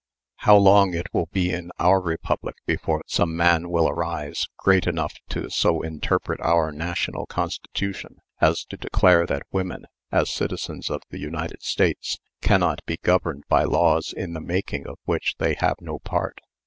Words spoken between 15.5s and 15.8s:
have